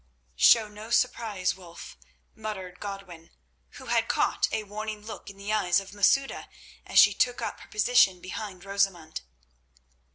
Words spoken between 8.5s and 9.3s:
Rosamund.